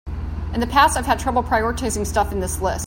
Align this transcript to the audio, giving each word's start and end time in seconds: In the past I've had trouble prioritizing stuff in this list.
In 0.55 0.59
the 0.61 0.65
past 0.65 0.97
I've 0.97 1.05
had 1.05 1.19
trouble 1.19 1.43
prioritizing 1.43 2.07
stuff 2.07 2.31
in 2.31 2.39
this 2.39 2.59
list. 2.59 2.79